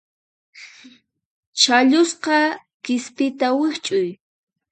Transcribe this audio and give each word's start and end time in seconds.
Chhallusqa 1.61 2.39
qispita 2.83 3.47
wikch'uy. 3.59 4.09